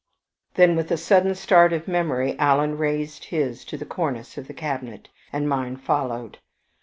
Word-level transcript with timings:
Then, 0.55 0.75
with 0.75 0.89
a 0.91 0.97
sudden 0.97 1.35
start 1.35 1.71
of 1.73 1.87
memory, 1.87 2.35
Alan 2.39 2.75
raised 2.75 3.25
his 3.25 3.63
to 3.65 3.77
the 3.77 3.85
cornice 3.85 4.35
of 4.35 4.47
the 4.47 4.53
cabinet, 4.55 5.09
and 5.31 5.47
mine 5.47 5.77
followed. 5.77 6.39